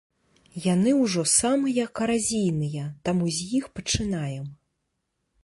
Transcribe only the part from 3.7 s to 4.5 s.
пачынаем.